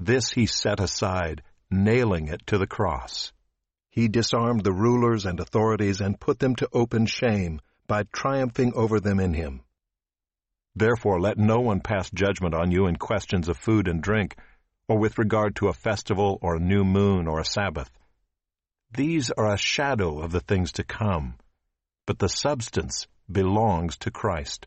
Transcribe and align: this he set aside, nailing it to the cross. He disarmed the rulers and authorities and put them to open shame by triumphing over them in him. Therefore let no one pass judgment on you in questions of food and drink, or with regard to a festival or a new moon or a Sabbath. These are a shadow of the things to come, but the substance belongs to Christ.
this 0.00 0.30
he 0.30 0.46
set 0.46 0.80
aside, 0.80 1.42
nailing 1.70 2.28
it 2.28 2.46
to 2.46 2.58
the 2.58 2.66
cross. 2.66 3.32
He 3.90 4.08
disarmed 4.08 4.64
the 4.64 4.72
rulers 4.72 5.26
and 5.26 5.38
authorities 5.38 6.00
and 6.00 6.18
put 6.18 6.38
them 6.38 6.56
to 6.56 6.68
open 6.72 7.06
shame 7.06 7.60
by 7.86 8.04
triumphing 8.04 8.72
over 8.74 8.98
them 8.98 9.20
in 9.20 9.34
him. 9.34 9.60
Therefore 10.74 11.20
let 11.20 11.36
no 11.36 11.60
one 11.60 11.80
pass 11.80 12.08
judgment 12.10 12.54
on 12.54 12.70
you 12.70 12.86
in 12.86 12.96
questions 12.96 13.48
of 13.48 13.58
food 13.58 13.88
and 13.88 14.02
drink, 14.02 14.36
or 14.88 14.98
with 14.98 15.18
regard 15.18 15.56
to 15.56 15.68
a 15.68 15.74
festival 15.74 16.38
or 16.40 16.56
a 16.56 16.60
new 16.60 16.84
moon 16.84 17.28
or 17.28 17.38
a 17.38 17.44
Sabbath. 17.44 17.90
These 18.92 19.30
are 19.30 19.52
a 19.52 19.58
shadow 19.58 20.20
of 20.20 20.32
the 20.32 20.40
things 20.40 20.72
to 20.72 20.84
come, 20.84 21.34
but 22.06 22.18
the 22.18 22.28
substance 22.28 23.06
belongs 23.30 23.98
to 23.98 24.10
Christ. 24.10 24.66